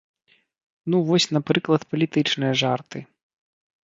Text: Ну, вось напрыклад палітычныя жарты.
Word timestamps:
Ну, 0.93 1.01
вось 1.09 1.27
напрыклад 1.37 1.85
палітычныя 1.91 2.57
жарты. 2.63 2.99